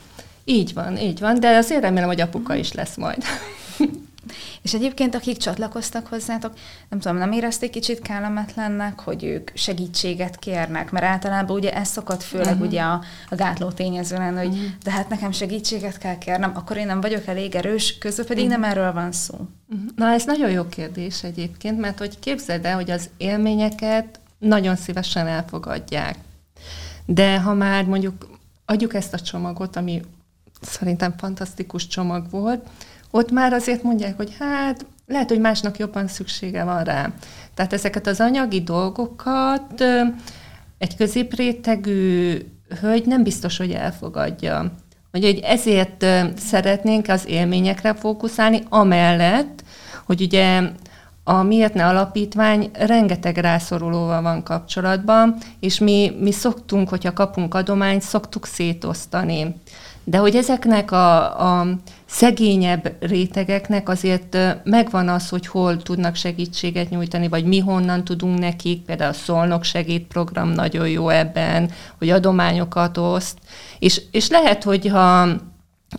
Így 0.45 0.73
van, 0.73 0.97
így 0.97 1.19
van, 1.19 1.39
de 1.39 1.47
azért 1.47 1.81
remélem, 1.81 2.07
hogy 2.07 2.21
apuka 2.21 2.55
is 2.55 2.73
lesz 2.73 2.95
majd. 2.95 3.23
És 4.61 4.73
egyébként, 4.73 5.15
akik 5.15 5.37
csatlakoztak 5.37 6.07
hozzátok, 6.07 6.53
nem 6.89 6.99
tudom, 6.99 7.17
nem 7.17 7.31
érezték 7.31 7.69
kicsit 7.69 8.01
kellemetlennek, 8.01 8.99
hogy 8.99 9.23
ők 9.23 9.51
segítséget 9.53 10.39
kérnek, 10.39 10.91
mert 10.91 11.05
általában 11.05 11.57
ugye 11.57 11.73
ez 11.73 11.87
szokott 11.87 12.23
főleg 12.23 12.53
uh-huh. 12.53 12.67
ugye 12.67 12.81
a, 12.81 13.01
a 13.29 13.35
gátló 13.35 13.71
tényező 13.71 14.15
lenni, 14.15 14.37
hogy 14.37 14.47
uh-huh. 14.47 14.69
de 14.83 14.91
hát 14.91 15.09
nekem 15.09 15.31
segítséget 15.31 15.97
kell 15.97 16.17
kérnem, 16.17 16.51
akkor 16.55 16.77
én 16.77 16.85
nem 16.85 17.01
vagyok 17.01 17.27
elég 17.27 17.55
erős, 17.55 17.97
közben 17.97 18.25
pedig 18.25 18.45
uh-huh. 18.45 18.61
nem 18.61 18.71
erről 18.71 18.93
van 18.93 19.11
szó. 19.11 19.33
Uh-huh. 19.33 19.89
Na, 19.95 20.11
ez 20.11 20.25
nagyon 20.25 20.49
jó 20.49 20.67
kérdés 20.67 21.23
egyébként, 21.23 21.79
mert 21.79 21.99
hogy 21.99 22.19
képzeld 22.19 22.65
el, 22.65 22.75
hogy 22.75 22.91
az 22.91 23.09
élményeket 23.17 24.19
nagyon 24.37 24.75
szívesen 24.75 25.27
elfogadják. 25.27 26.15
De 27.05 27.39
ha 27.39 27.53
már 27.53 27.85
mondjuk 27.85 28.29
adjuk 28.65 28.93
ezt 28.93 29.13
a 29.13 29.19
csomagot, 29.19 29.75
ami 29.75 30.01
szerintem 30.61 31.13
fantasztikus 31.17 31.87
csomag 31.87 32.29
volt, 32.29 32.67
ott 33.11 33.31
már 33.31 33.53
azért 33.53 33.83
mondják, 33.83 34.17
hogy 34.17 34.35
hát 34.39 34.85
lehet, 35.07 35.29
hogy 35.29 35.39
másnak 35.39 35.77
jobban 35.77 36.07
szüksége 36.07 36.63
van 36.63 36.83
rá. 36.83 37.09
Tehát 37.53 37.73
ezeket 37.73 38.07
az 38.07 38.19
anyagi 38.19 38.61
dolgokat 38.61 39.83
egy 40.77 40.95
középrétegű 40.95 42.37
hölgy 42.81 43.05
nem 43.05 43.23
biztos, 43.23 43.57
hogy 43.57 43.71
elfogadja. 43.71 44.73
Hogy, 45.11 45.23
hogy 45.23 45.39
ezért 45.43 46.05
szeretnénk 46.37 47.07
az 47.07 47.27
élményekre 47.27 47.93
fókuszálni, 47.93 48.63
amellett, 48.69 49.63
hogy 50.05 50.21
ugye 50.21 50.61
a 51.23 51.43
Miért 51.43 51.73
ne 51.73 51.87
alapítvány 51.87 52.69
rengeteg 52.73 53.37
rászorulóval 53.37 54.21
van 54.21 54.43
kapcsolatban, 54.43 55.37
és 55.59 55.79
mi, 55.79 56.11
mi 56.19 56.31
szoktunk, 56.31 56.89
hogyha 56.89 57.13
kapunk 57.13 57.53
adományt, 57.53 58.01
szoktuk 58.01 58.45
szétosztani. 58.45 59.55
De 60.03 60.17
hogy 60.17 60.35
ezeknek 60.35 60.91
a, 60.91 61.39
a 61.59 61.67
szegényebb 62.05 62.95
rétegeknek 62.99 63.89
azért 63.89 64.37
megvan 64.63 65.09
az, 65.09 65.29
hogy 65.29 65.47
hol 65.47 65.77
tudnak 65.77 66.15
segítséget 66.15 66.89
nyújtani, 66.89 67.27
vagy 67.27 67.45
mi 67.45 67.59
honnan 67.59 68.03
tudunk 68.03 68.39
nekik, 68.39 68.81
például 68.81 69.09
a 69.09 69.13
Szolnok 69.13 69.63
segítprogram 69.63 70.49
nagyon 70.49 70.89
jó 70.89 71.09
ebben, 71.09 71.71
hogy 71.97 72.09
adományokat 72.09 72.97
oszt, 72.97 73.37
és, 73.79 74.01
és 74.11 74.29
lehet, 74.29 74.63
hogy 74.63 74.87
ha 74.87 75.27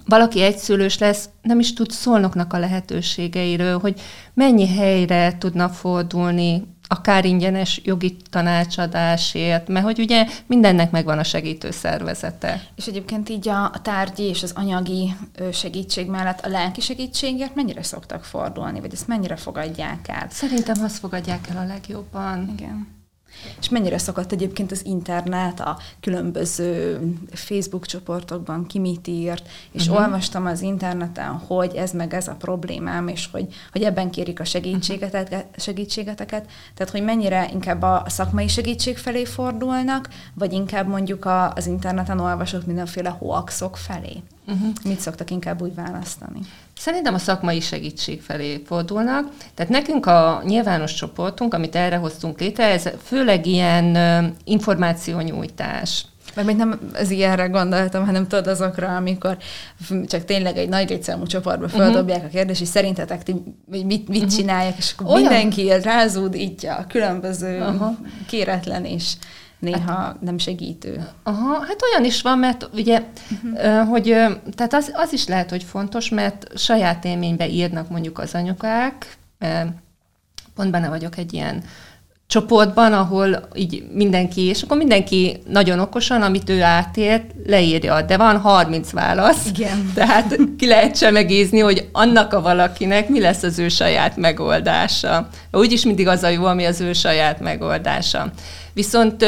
valaki 0.06 0.42
egyszülős 0.42 0.98
lesz, 0.98 1.28
nem 1.42 1.58
is 1.58 1.72
tud 1.72 1.90
szolnoknak 1.90 2.52
a 2.52 2.58
lehetőségeiről, 2.58 3.78
hogy 3.78 4.00
mennyi 4.34 4.68
helyre 4.68 5.38
tudna 5.38 5.68
fordulni, 5.68 6.62
akár 6.92 7.24
ingyenes 7.24 7.80
jogi 7.84 8.16
tanácsadásért, 8.30 9.68
mert 9.68 9.84
hogy 9.84 9.98
ugye 9.98 10.26
mindennek 10.46 10.90
megvan 10.90 11.18
a 11.18 11.22
segítő 11.22 11.70
szervezete. 11.70 12.62
És 12.76 12.86
egyébként 12.86 13.28
így 13.28 13.48
a, 13.48 13.70
tárgyi 13.82 14.22
és 14.22 14.42
az 14.42 14.52
anyagi 14.54 15.14
segítség 15.52 16.08
mellett 16.08 16.44
a 16.44 16.48
lelki 16.48 16.80
segítségért 16.80 17.54
mennyire 17.54 17.82
szoktak 17.82 18.24
fordulni, 18.24 18.80
vagy 18.80 18.92
ezt 18.92 19.08
mennyire 19.08 19.36
fogadják 19.36 20.08
el? 20.08 20.26
Szerintem 20.30 20.84
azt 20.84 20.98
fogadják 20.98 21.48
el 21.48 21.56
a 21.56 21.66
legjobban. 21.66 22.54
Igen. 22.58 23.01
És 23.60 23.68
mennyire 23.68 23.98
szokott 23.98 24.32
egyébként 24.32 24.70
az 24.70 24.84
internet, 24.84 25.60
a 25.60 25.78
különböző 26.00 27.00
Facebook 27.32 27.86
csoportokban 27.86 28.66
ki 28.66 28.78
mit 28.78 29.06
írt, 29.06 29.48
és 29.72 29.86
uh-huh. 29.86 30.02
olvastam 30.02 30.46
az 30.46 30.60
interneten, 30.60 31.28
hogy 31.28 31.74
ez 31.74 31.92
meg 31.92 32.14
ez 32.14 32.28
a 32.28 32.34
problémám, 32.34 33.08
és 33.08 33.28
hogy, 33.32 33.46
hogy 33.72 33.82
ebben 33.82 34.10
kérik 34.10 34.40
a 34.40 34.44
segítségeteket, 34.44 35.46
segítségeteket, 35.56 36.46
tehát 36.74 36.92
hogy 36.92 37.02
mennyire 37.02 37.48
inkább 37.52 37.82
a 37.82 38.04
szakmai 38.06 38.48
segítség 38.48 38.96
felé 38.96 39.24
fordulnak, 39.24 40.08
vagy 40.34 40.52
inkább 40.52 40.88
mondjuk 40.88 41.24
a, 41.24 41.52
az 41.52 41.66
interneten 41.66 42.20
olvasott 42.20 42.66
mindenféle 42.66 43.08
hoaxok 43.08 43.76
felé. 43.76 44.22
Uh-huh. 44.46 44.68
Mit 44.84 45.00
szoktak 45.00 45.30
inkább 45.30 45.62
úgy 45.62 45.74
választani? 45.74 46.38
Szerintem 46.78 47.14
a 47.14 47.18
szakmai 47.18 47.60
segítség 47.60 48.22
felé 48.22 48.62
fordulnak. 48.66 49.28
Tehát 49.54 49.72
nekünk 49.72 50.06
a 50.06 50.42
nyilvános 50.44 50.94
csoportunk, 50.94 51.54
amit 51.54 51.76
erre 51.76 51.96
hoztunk 51.96 52.40
létre, 52.40 52.64
ez 52.64 52.88
főleg 53.02 53.46
ilyen 53.46 53.96
információnyújtás. 54.44 56.06
Mert 56.34 56.46
még 56.46 56.56
nem 56.56 56.80
az 56.94 57.10
ilyenre 57.10 57.46
gondoltam, 57.46 58.04
hanem 58.04 58.26
tudod 58.26 58.46
azokra, 58.46 58.96
amikor 58.96 59.36
csak 60.06 60.24
tényleg 60.24 60.56
egy 60.56 60.68
nagy 60.68 60.88
létszámú 60.88 61.26
csoportba 61.26 61.66
mhm. 61.66 61.76
földobják 61.76 62.16
uh-huh. 62.16 62.32
a 62.32 62.36
kérdést, 62.36 62.60
és 62.60 62.68
szerintetek 62.68 63.22
ti 63.22 63.34
mit, 63.66 63.88
mit 63.88 64.08
uh-huh. 64.08 64.26
csinálják, 64.26 64.78
és 64.78 64.94
akkor 64.96 65.14
Olyan? 65.14 65.20
mindenki 65.20 65.72
rázúdítja 65.82 66.74
a 66.74 66.86
különböző 66.86 67.58
uh-huh. 67.58 67.96
kéretlen 68.26 68.84
és 68.84 69.12
néha 69.62 69.92
hát, 69.92 70.20
nem 70.20 70.38
segítő. 70.38 71.08
Aha, 71.22 71.60
hát 71.60 71.82
olyan 71.90 72.04
is 72.04 72.22
van, 72.22 72.38
mert 72.38 72.68
ugye, 72.74 73.02
uh-huh. 73.30 73.88
hogy 73.88 74.04
tehát 74.54 74.74
az, 74.74 74.90
az 74.94 75.12
is 75.12 75.26
lehet, 75.26 75.50
hogy 75.50 75.62
fontos, 75.62 76.08
mert 76.08 76.58
saját 76.58 77.04
élménybe 77.04 77.48
írnak 77.48 77.88
mondjuk 77.88 78.18
az 78.18 78.34
anyukák, 78.34 79.16
pont 80.54 80.70
benne 80.70 80.88
vagyok 80.88 81.16
egy 81.16 81.32
ilyen 81.32 81.64
csoportban, 82.32 82.92
ahol 82.92 83.48
így 83.54 83.84
mindenki, 83.92 84.40
és 84.40 84.62
akkor 84.62 84.76
mindenki 84.76 85.42
nagyon 85.48 85.78
okosan, 85.78 86.22
amit 86.22 86.50
ő 86.50 86.62
átélt, 86.62 87.24
leírja, 87.46 88.02
de 88.02 88.16
van 88.16 88.38
30 88.38 88.90
válasz. 88.90 89.46
Igen. 89.46 89.90
Tehát 89.94 90.38
ki 90.58 90.66
lehet 90.66 90.96
sem 90.96 91.12
megézni, 91.12 91.58
hogy 91.58 91.88
annak 91.92 92.32
a 92.32 92.40
valakinek 92.40 93.08
mi 93.08 93.20
lesz 93.20 93.42
az 93.42 93.58
ő 93.58 93.68
saját 93.68 94.16
megoldása. 94.16 95.28
Úgyis 95.50 95.84
mindig 95.84 96.08
az 96.08 96.22
a 96.22 96.28
jó, 96.28 96.44
ami 96.44 96.64
az 96.64 96.80
ő 96.80 96.92
saját 96.92 97.40
megoldása. 97.40 98.30
Viszont 98.72 99.26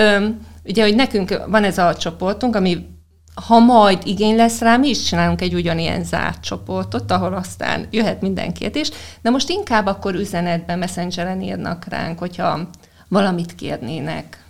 ugye, 0.64 0.82
hogy 0.82 0.94
nekünk 0.94 1.40
van 1.46 1.64
ez 1.64 1.78
a 1.78 1.94
csoportunk, 1.94 2.56
ami 2.56 2.86
ha 3.46 3.58
majd 3.58 3.98
igény 4.04 4.36
lesz 4.36 4.60
rá, 4.60 4.76
mi 4.76 4.88
is 4.88 5.02
csinálunk 5.02 5.40
egy 5.40 5.54
ugyanilyen 5.54 6.04
zárt 6.04 6.42
csoportot, 6.42 7.10
ahol 7.10 7.34
aztán 7.34 7.86
jöhet 7.90 8.20
minden 8.20 8.52
kérdés, 8.52 8.90
de 9.22 9.30
most 9.30 9.48
inkább 9.48 9.86
akkor 9.86 10.14
üzenetben, 10.14 10.78
messengeren 10.78 11.42
írnak 11.42 11.84
ránk, 11.88 12.18
hogyha 12.18 12.68
valamit 13.08 13.54
kérnének. 13.54 14.44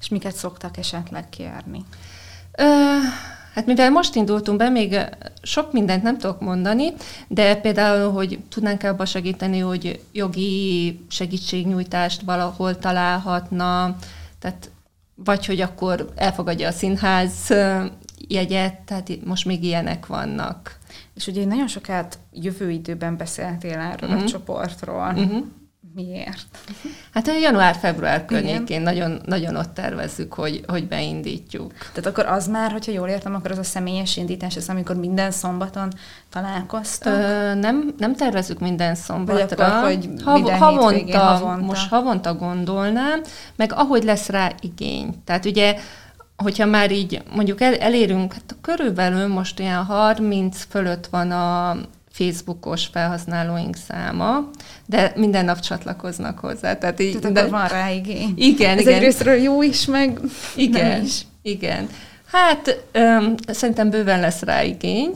És 0.00 0.08
miket 0.08 0.36
szoktak 0.36 0.76
esetleg 0.76 1.28
kérni? 1.28 1.84
Ö, 2.52 2.64
hát 3.54 3.66
mivel 3.66 3.90
most 3.90 4.14
indultunk 4.14 4.58
be, 4.58 4.68
még 4.68 4.98
sok 5.42 5.72
mindent 5.72 6.02
nem 6.02 6.18
tudok 6.18 6.40
mondani, 6.40 6.92
de 7.28 7.56
például, 7.56 8.12
hogy 8.12 8.38
tudnánk 8.48 8.82
abba 8.82 9.04
segíteni, 9.04 9.58
hogy 9.58 10.02
jogi 10.12 11.00
segítségnyújtást 11.08 12.22
valahol 12.22 12.78
találhatna, 12.78 13.96
tehát 14.38 14.70
vagy 15.24 15.46
hogy 15.46 15.60
akkor 15.60 16.12
elfogadja 16.14 16.68
a 16.68 16.72
színház 16.72 17.54
jegyet, 18.28 18.80
tehát 18.80 19.24
most 19.24 19.44
még 19.44 19.64
ilyenek 19.64 20.06
vannak. 20.06 20.78
És 21.14 21.26
ugye 21.26 21.44
nagyon 21.44 21.68
sokat 21.68 22.18
jövő 22.32 22.70
időben 22.70 23.16
beszéltél 23.16 23.78
erről 23.78 24.10
uh-huh. 24.10 24.24
a 24.24 24.28
csoportról. 24.28 25.12
Uh-huh. 25.16 25.44
Miért? 26.06 26.46
Hát 27.14 27.26
január-február 27.40 28.24
környékén 28.24 28.80
nagyon, 28.80 29.20
nagyon 29.26 29.56
ott 29.56 29.74
tervezzük, 29.74 30.34
hogy, 30.34 30.64
hogy 30.66 30.88
beindítjuk. 30.88 31.72
Tehát 31.78 32.06
akkor 32.06 32.26
az 32.26 32.46
már, 32.48 32.72
hogyha 32.72 32.92
jól 32.92 33.08
értem, 33.08 33.34
akkor 33.34 33.50
az 33.50 33.58
a 33.58 33.62
személyes 33.62 34.16
indítás, 34.16 34.56
az 34.56 34.68
amikor 34.68 34.96
minden 34.96 35.30
szombaton 35.30 35.92
találkoztak? 36.30 37.12
Ö, 37.12 37.54
nem, 37.54 37.94
nem 37.98 38.14
tervezzük 38.14 38.58
minden 38.58 38.94
szombatra. 38.94 39.56
Vagy 39.56 39.60
akkor, 39.60 39.84
hogy 39.84 40.10
Hav- 40.24 40.48
havonta, 40.48 41.18
havonta. 41.18 41.64
Most 41.64 41.88
havonta 41.88 42.34
gondolnám, 42.34 43.20
meg 43.56 43.72
ahogy 43.74 44.04
lesz 44.04 44.28
rá 44.28 44.52
igény. 44.60 45.22
Tehát 45.24 45.44
ugye 45.44 45.76
hogyha 46.36 46.66
már 46.66 46.90
így 46.90 47.22
mondjuk 47.34 47.60
el, 47.60 47.74
elérünk, 47.74 48.32
hát 48.32 48.56
körülbelül 48.60 49.26
most 49.26 49.58
ilyen 49.58 49.84
30 49.84 50.64
fölött 50.68 51.06
van 51.06 51.30
a, 51.30 51.76
Facebookos 52.18 52.86
felhasználóink 52.86 53.76
száma, 53.88 54.50
de 54.86 55.12
minden 55.16 55.44
nap 55.44 55.60
csatlakoznak 55.60 56.38
hozzá. 56.38 56.78
Tehát, 56.78 57.00
így, 57.00 57.18
Tehát 57.18 57.32
de... 57.32 57.46
van 57.46 57.68
rá 57.68 57.90
igény. 57.90 58.34
Igen, 58.36 58.76
Ez 58.76 58.80
igen. 58.80 58.94
egyrésztről 58.94 59.34
jó 59.34 59.62
is, 59.62 59.84
meg 59.84 60.20
igen, 60.56 60.88
nem 60.88 61.02
is. 61.02 61.26
Igen. 61.42 61.88
Hát 62.32 62.84
öm, 62.92 63.34
szerintem 63.46 63.90
bőven 63.90 64.20
lesz 64.20 64.42
rá 64.42 64.62
igény. 64.62 65.10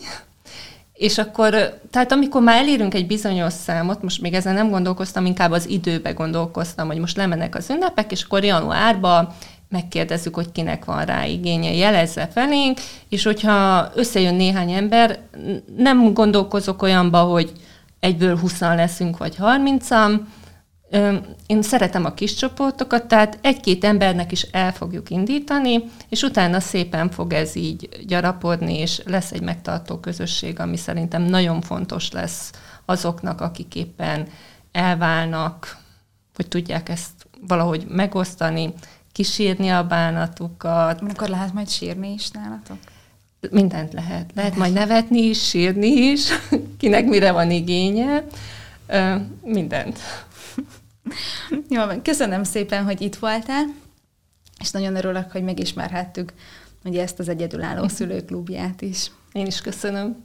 És 0.93 1.19
akkor, 1.19 1.81
tehát 1.91 2.13
amikor 2.13 2.43
már 2.43 2.57
elérünk 2.57 2.95
egy 2.95 3.07
bizonyos 3.07 3.53
számot, 3.53 4.03
most 4.03 4.21
még 4.21 4.35
ezen 4.35 4.55
nem 4.55 4.71
gondolkoztam, 4.71 5.27
inkább 5.27 5.51
az 5.51 5.69
időbe 5.69 6.13
gondolkoztam, 6.13 6.87
hogy 6.87 6.99
most 6.99 7.17
lemennek 7.17 7.55
az 7.55 7.71
ünnepek, 7.71 8.13
és 8.13 8.23
akkor 8.23 8.45
januárban 8.45 9.35
megkérdezzük, 9.73 10.35
hogy 10.35 10.53
kinek 10.53 10.85
van 10.85 11.05
rá 11.05 11.25
igénye, 11.25 11.73
jelezze 11.73 12.27
felénk, 12.27 12.81
és 13.09 13.23
hogyha 13.23 13.91
összejön 13.95 14.35
néhány 14.35 14.71
ember, 14.71 15.21
nem 15.77 16.13
gondolkozok 16.13 16.83
olyanba, 16.83 17.19
hogy 17.19 17.53
egyből 18.01 18.39
20 18.39 18.61
leszünk, 18.61 19.17
vagy 19.17 19.37
30-an, 19.39 20.21
én 21.47 21.63
szeretem 21.63 22.05
a 22.05 22.15
kis 22.15 22.35
csoportokat, 22.35 23.07
tehát 23.07 23.39
egy-két 23.43 23.85
embernek 23.85 24.33
is 24.33 24.43
el 24.43 24.73
fogjuk 24.73 25.11
indítani, 25.11 25.85
és 26.09 26.23
utána 26.23 26.61
szépen 26.61 27.11
fog 27.11 27.33
ez 27.33 27.57
így 27.57 27.89
gyarapodni, 28.07 28.79
és 28.79 29.03
lesz 29.05 29.33
egy 29.33 29.43
megtartó 29.43 29.99
közösség, 29.99 30.61
ami 30.61 30.77
szerintem 30.77 31.23
nagyon 31.23 31.61
fontos 31.61 32.11
lesz 32.11 32.51
azoknak, 32.85 33.41
akik 33.41 33.75
éppen 33.75 34.29
elválnak, 34.73 35.77
hogy 36.35 36.49
tudják 36.49 36.89
ezt 36.89 37.29
valahogy 37.47 37.85
megosztani, 37.89 38.75
kisírni 39.13 39.69
a 39.69 39.87
bánatukat. 39.87 41.01
Akkor 41.01 41.29
lehet 41.29 41.53
majd 41.53 41.69
sírni 41.69 42.13
is 42.13 42.31
nálatok? 42.31 42.79
Mindent 43.51 43.93
lehet. 43.93 44.31
Lehet 44.35 44.57
majd 44.57 44.73
nevetni 44.73 45.21
is, 45.21 45.49
sírni 45.49 45.87
is, 45.87 46.29
kinek 46.79 47.05
mire 47.05 47.33
van 47.33 47.51
igénye. 47.51 48.25
Mindent. 49.43 49.99
Jó, 51.69 51.83
köszönöm 52.03 52.45
szépen, 52.45 52.85
hogy 52.85 53.01
itt 53.01 53.17
voltál, 53.17 53.65
és 54.61 54.71
nagyon 54.71 54.97
örülök, 54.97 55.33
hogy 55.33 55.43
megismerhettük 55.43 56.33
ugye 56.85 57.03
ezt 57.03 57.19
az 57.19 57.29
egyedülálló 57.29 57.89
szülőklubját 57.89 58.83
is. 58.83 59.11
Én 59.33 59.47
is 59.47 59.61
köszönöm. 59.61 60.25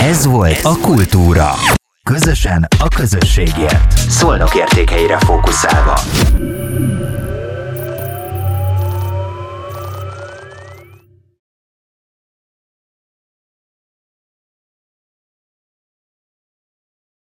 Ez 0.00 0.24
volt 0.26 0.64
a 0.64 0.76
Kultúra. 0.80 1.54
Közösen 2.10 2.66
a 2.78 2.88
közösségért. 2.88 3.92
Szolnok 3.92 4.54
értékeire 4.54 5.18
fókuszálva. 5.18 6.00